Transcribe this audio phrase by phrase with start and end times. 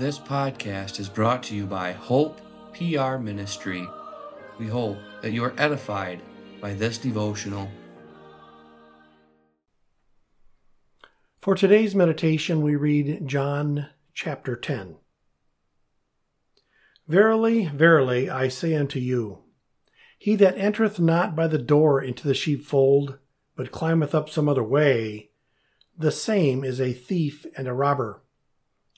[0.00, 2.40] This podcast is brought to you by Hope
[2.72, 3.86] PR Ministry.
[4.58, 6.22] We hope that you are edified
[6.58, 7.68] by this devotional.
[11.42, 14.96] For today's meditation, we read John chapter 10.
[17.06, 19.40] Verily, verily, I say unto you,
[20.16, 23.18] he that entereth not by the door into the sheepfold,
[23.54, 25.32] but climbeth up some other way,
[25.94, 28.22] the same is a thief and a robber.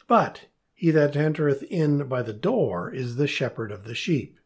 [0.06, 0.42] But
[0.82, 4.40] he that entereth in by the door is the shepherd of the sheep.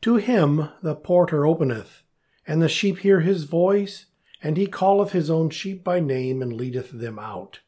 [0.00, 2.02] To him the porter openeth,
[2.46, 4.06] and the sheep hear his voice,
[4.42, 7.60] and he calleth his own sheep by name, and leadeth them out.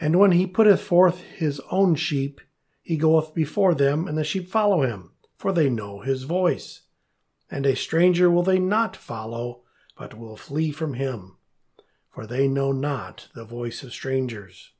[0.00, 2.40] And when he putteth forth his own sheep,
[2.82, 6.80] he goeth before them, and the sheep follow him, for they know his voice.
[7.52, 9.62] And a stranger will they not follow,
[9.96, 11.36] but will flee from him,
[12.10, 14.72] for they know not the voice of strangers.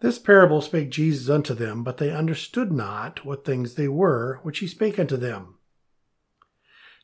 [0.00, 4.58] This parable spake Jesus unto them, but they understood not what things they were which
[4.58, 5.54] he spake unto them.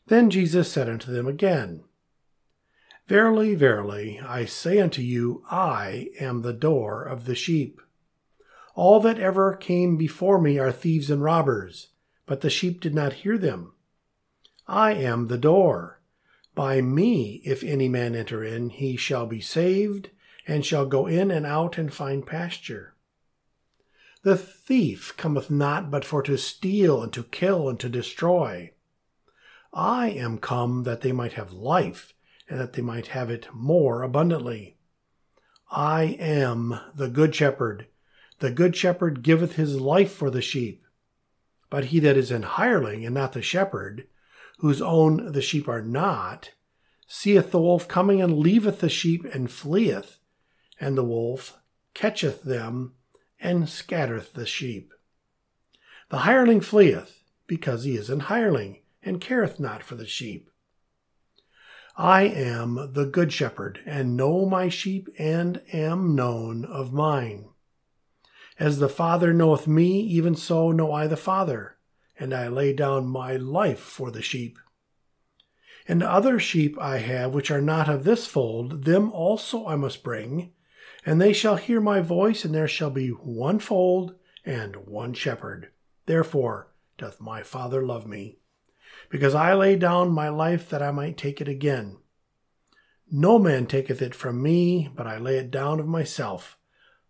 [0.06, 1.84] Then Jesus said unto them again,
[3.08, 7.80] Verily, verily, I say unto you, I am the door of the sheep.
[8.74, 11.88] All that ever came before me are thieves and robbers,
[12.26, 13.72] but the sheep did not hear them.
[14.66, 16.00] I am the door.
[16.54, 20.10] By me, if any man enter in, he shall be saved
[20.46, 22.94] and shall go in and out and find pasture.
[24.22, 28.72] The thief cometh not but for to steal and to kill and to destroy.
[29.72, 32.12] I am come that they might have life,
[32.48, 34.76] and that they might have it more abundantly.
[35.70, 37.86] I am the good shepherd.
[38.38, 40.84] The good shepherd giveth his life for the sheep.
[41.70, 44.06] But he that is an hireling and not the shepherd,
[44.58, 46.50] whose own the sheep are not,
[47.06, 50.18] seeth the wolf coming and leaveth the sheep and fleeth
[50.80, 51.58] and the wolf
[51.94, 52.94] catcheth them
[53.40, 54.92] and scattereth the sheep.
[56.10, 60.50] The hireling fleeth, because he is an hireling, and careth not for the sheep.
[61.96, 67.48] I am the good shepherd, and know my sheep, and am known of mine.
[68.58, 71.76] As the Father knoweth me, even so know I the Father,
[72.18, 74.58] and I lay down my life for the sheep.
[75.88, 80.02] And other sheep I have which are not of this fold, them also I must
[80.02, 80.52] bring,
[81.04, 84.14] and they shall hear my voice, and there shall be one fold
[84.44, 85.70] and one shepherd.
[86.06, 86.68] Therefore
[86.98, 88.38] doth my Father love me,
[89.08, 91.98] because I lay down my life that I might take it again.
[93.10, 96.56] No man taketh it from me, but I lay it down of myself.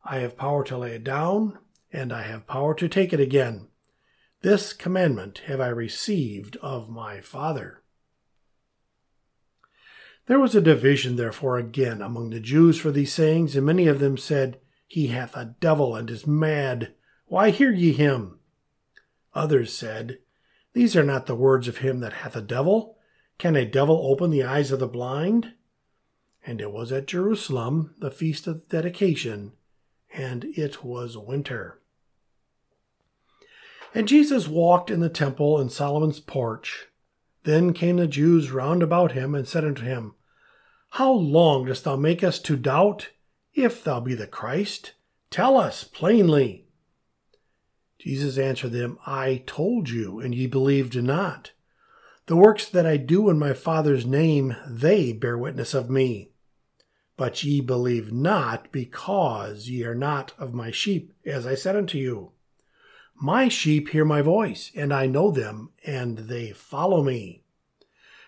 [0.04, 1.58] I have power to lay it down,
[1.92, 3.68] and I have power to take it again.
[4.40, 7.81] This commandment have I received of my Father.
[10.26, 13.98] There was a division, therefore, again among the Jews for these sayings, and many of
[13.98, 16.94] them said, He hath a devil and is mad.
[17.26, 18.38] Why hear ye him?
[19.34, 20.18] Others said,
[20.74, 22.98] These are not the words of him that hath a devil.
[23.38, 25.54] Can a devil open the eyes of the blind?
[26.46, 29.52] And it was at Jerusalem, the feast of dedication,
[30.12, 31.80] and it was winter.
[33.94, 36.88] And Jesus walked in the temple in Solomon's porch.
[37.44, 40.14] Then came the Jews round about him and said unto him,
[40.90, 43.10] How long dost thou make us to doubt?
[43.54, 44.92] If thou be the Christ,
[45.30, 46.66] tell us plainly.
[47.98, 51.52] Jesus answered them, I told you, and ye believed not.
[52.26, 56.30] The works that I do in my Father's name, they bear witness of me.
[57.16, 61.98] But ye believe not, because ye are not of my sheep, as I said unto
[61.98, 62.31] you.
[63.24, 67.44] My sheep hear my voice, and I know them, and they follow me.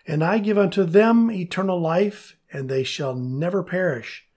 [0.06, 4.28] And I give unto them eternal life, and they shall never perish,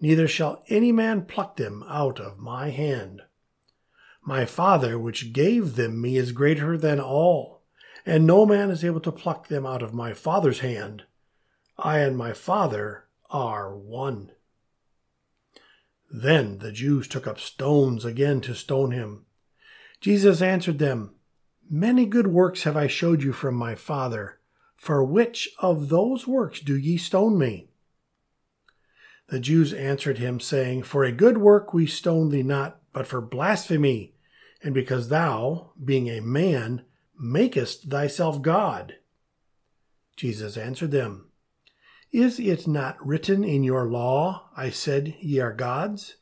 [0.00, 3.24] neither shall any man pluck them out of my hand.
[4.22, 7.60] My Father, which gave them me, is greater than all,
[8.06, 11.04] and no man is able to pluck them out of my Father's hand.
[11.76, 14.30] I and my Father are one.
[16.10, 19.25] Then the Jews took up stones again to stone him.
[20.00, 21.14] Jesus answered them,
[21.68, 24.38] Many good works have I showed you from my Father.
[24.76, 27.70] For which of those works do ye stone me?
[29.28, 33.20] The Jews answered him, saying, For a good work we stone thee not, but for
[33.20, 34.14] blasphemy,
[34.62, 36.84] and because thou, being a man,
[37.18, 38.96] makest thyself God.
[40.16, 41.30] Jesus answered them,
[42.12, 46.16] Is it not written in your law, I said, Ye are gods?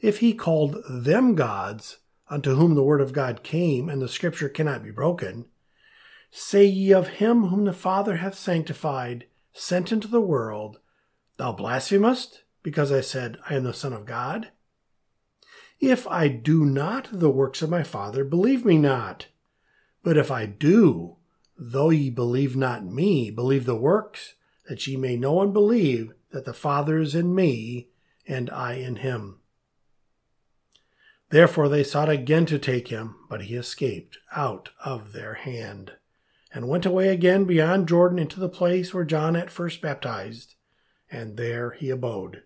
[0.00, 1.98] If he called them gods,
[2.28, 5.46] unto whom the word of God came, and the scripture cannot be broken,
[6.30, 10.78] say ye of him whom the Father hath sanctified, sent into the world,
[11.36, 14.50] Thou blasphemest, because I said, I am the Son of God?
[15.80, 19.26] If I do not the works of my Father, believe me not.
[20.02, 21.16] But if I do,
[21.58, 24.34] though ye believe not me, believe the works,
[24.68, 27.88] that ye may know and believe that the Father is in me,
[28.26, 29.40] and I in him.
[31.30, 35.92] Therefore they sought again to take him, but he escaped out of their hand,
[36.52, 40.54] and went away again beyond Jordan into the place where John at first baptized,
[41.10, 42.42] and there he abode.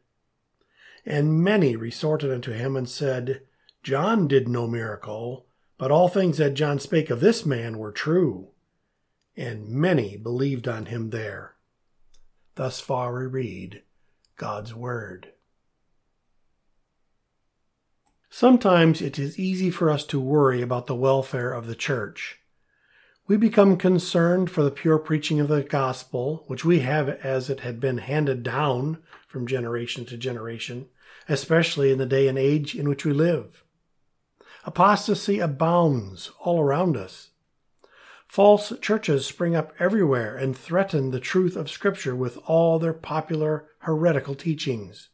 [1.05, 3.43] And many resorted unto him and said,
[3.83, 5.47] John did no miracle,
[5.79, 8.49] but all things that John spake of this man were true.
[9.37, 11.55] And many believed on him there.
[12.57, 13.83] Thus far we read
[14.37, 15.33] God's Word.
[18.31, 22.39] Sometimes it is easy for us to worry about the welfare of the church.
[23.27, 27.61] We become concerned for the pure preaching of the gospel, which we have as it
[27.61, 30.89] had been handed down from generation to generation,
[31.29, 33.65] especially in the day and age in which we live.
[34.65, 37.31] Apostasy abounds all around us.
[38.27, 43.69] False churches spring up everywhere and threaten the truth of Scripture with all their popular
[43.81, 45.09] heretical teachings.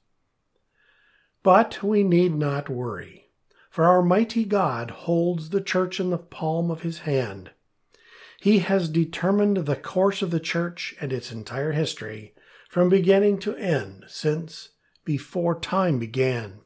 [1.45, 3.29] But we need not worry,
[3.71, 7.51] for our mighty God holds the church in the palm of his hand.
[8.41, 12.35] He has determined the course of the church and its entire history
[12.71, 14.71] from beginning to end since
[15.05, 16.61] before time began.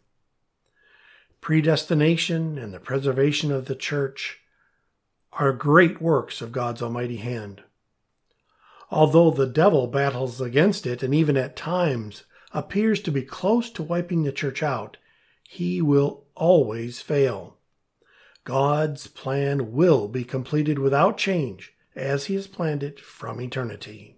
[1.41, 4.39] Predestination and the preservation of the church
[5.33, 7.63] are great works of God's almighty hand.
[8.93, 12.23] Although the devil battles against it and even at times
[12.53, 14.97] appears to be close to wiping the church out,
[15.43, 17.57] he will always fail.
[18.45, 24.18] God's plan will be completed without change as he has planned it from eternity.